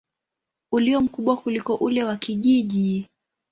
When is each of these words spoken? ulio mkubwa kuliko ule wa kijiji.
ulio 0.71 1.01
mkubwa 1.01 1.37
kuliko 1.37 1.75
ule 1.75 2.03
wa 2.03 2.17
kijiji. 2.17 3.07